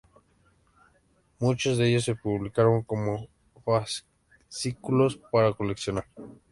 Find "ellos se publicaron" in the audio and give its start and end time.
1.89-2.81